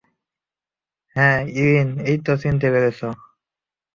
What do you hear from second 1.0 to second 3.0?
হ্যাঁ, ইরিন, এইতো চিনতে পেরেছ।